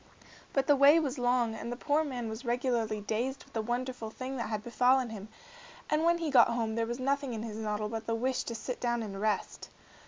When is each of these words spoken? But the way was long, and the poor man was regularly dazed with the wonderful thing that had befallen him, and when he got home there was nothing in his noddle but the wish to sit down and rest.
But 0.51 0.65
the 0.65 0.75
way 0.75 0.99
was 0.99 1.19
long, 1.19 1.53
and 1.53 1.71
the 1.71 1.75
poor 1.75 2.03
man 2.03 2.27
was 2.27 2.43
regularly 2.43 3.01
dazed 3.01 3.43
with 3.43 3.53
the 3.53 3.61
wonderful 3.61 4.09
thing 4.09 4.35
that 4.37 4.49
had 4.49 4.63
befallen 4.63 5.11
him, 5.11 5.27
and 5.91 6.03
when 6.03 6.17
he 6.17 6.31
got 6.31 6.47
home 6.49 6.73
there 6.73 6.87
was 6.87 6.99
nothing 6.99 7.35
in 7.35 7.43
his 7.43 7.57
noddle 7.57 7.87
but 7.89 8.07
the 8.07 8.15
wish 8.15 8.41
to 8.45 8.55
sit 8.55 8.79
down 8.79 9.03
and 9.03 9.21
rest. 9.21 9.69